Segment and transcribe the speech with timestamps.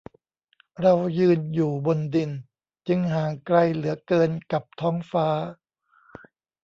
[0.81, 2.29] "เรายืนอยู่บนดิน
[2.87, 5.27] จึงห่างไกลเหลือเกินกับท้องฟ้า"